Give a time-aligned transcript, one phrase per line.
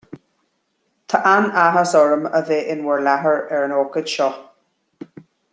[1.11, 4.35] Tá an-áthas orm a bheith in bhur láthair ar an ócáid seo